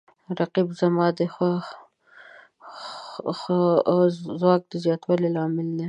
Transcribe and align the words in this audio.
رقیب 0.39 0.67
زما 0.79 1.05
د 1.19 1.19
ځواک 4.41 4.61
د 4.71 4.73
زیاتوالي 4.83 5.29
لامل 5.35 5.67
دی 5.77 5.79